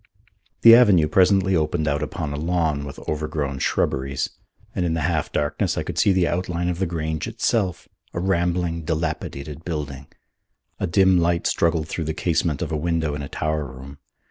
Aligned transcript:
The 0.61 0.73
avenue 0.73 1.07
presently 1.07 1.55
opened 1.55 1.87
out 1.87 2.01
upon 2.01 2.33
a 2.33 2.35
lawn 2.35 2.85
with 2.85 2.97
overgrown 3.07 3.59
shrubberies, 3.59 4.31
and 4.73 4.83
in 4.83 4.95
the 4.95 5.01
half 5.01 5.31
darkness 5.31 5.77
I 5.77 5.83
could 5.83 5.99
see 5.99 6.11
the 6.11 6.27
outline 6.27 6.69
of 6.69 6.79
the 6.79 6.87
Grange 6.87 7.27
itself, 7.27 7.87
a 8.11 8.19
rambling, 8.19 8.83
dilapidated 8.83 9.63
building. 9.63 10.07
A 10.79 10.87
dim 10.87 11.19
light 11.19 11.45
struggled 11.45 11.87
through 11.87 12.05
the 12.05 12.15
casement 12.15 12.63
of 12.63 12.71
a 12.71 12.75
window 12.77 13.13
in 13.13 13.21
a 13.21 13.29
tower 13.29 13.63
room. 13.65 13.99